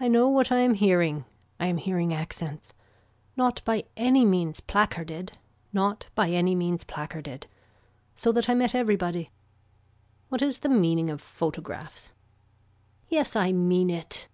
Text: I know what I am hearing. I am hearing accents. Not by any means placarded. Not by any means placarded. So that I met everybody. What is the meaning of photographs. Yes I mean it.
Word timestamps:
I 0.00 0.08
know 0.08 0.26
what 0.26 0.50
I 0.50 0.60
am 0.60 0.72
hearing. 0.72 1.26
I 1.60 1.66
am 1.66 1.76
hearing 1.76 2.14
accents. 2.14 2.72
Not 3.36 3.60
by 3.66 3.84
any 3.94 4.24
means 4.24 4.60
placarded. 4.60 5.32
Not 5.70 6.08
by 6.14 6.30
any 6.30 6.54
means 6.54 6.82
placarded. 6.84 7.46
So 8.14 8.32
that 8.32 8.48
I 8.48 8.54
met 8.54 8.74
everybody. 8.74 9.32
What 10.30 10.40
is 10.40 10.60
the 10.60 10.70
meaning 10.70 11.10
of 11.10 11.20
photographs. 11.20 12.14
Yes 13.08 13.36
I 13.36 13.52
mean 13.52 13.90
it. 13.90 14.28